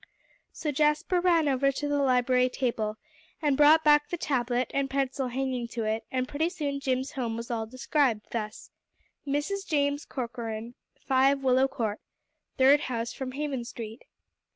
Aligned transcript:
So 0.51 0.71
Jasper 0.71 1.21
ran 1.21 1.47
over 1.47 1.71
to 1.73 1.87
the 1.87 2.01
library 2.01 2.49
table, 2.49 2.97
and 3.39 3.55
brought 3.55 3.83
back 3.83 4.09
the 4.09 4.17
tablet 4.17 4.71
and 4.73 4.89
pencil 4.89 5.27
hanging 5.27 5.67
to 5.73 5.83
it; 5.83 6.05
and 6.11 6.27
pretty 6.27 6.49
soon 6.49 6.79
Jim's 6.79 7.11
home 7.11 7.37
was 7.37 7.51
all 7.51 7.67
described 7.67 8.25
thus: 8.31 8.71
"Mrs. 9.27 9.63
James 9.67 10.03
Corcoran, 10.05 10.73
5 11.05 11.43
Willow 11.43 11.67
Court 11.67 11.99
third 12.57 12.79
house 12.79 13.13
from 13.13 13.33
Haven 13.33 13.63
Street." 13.63 14.01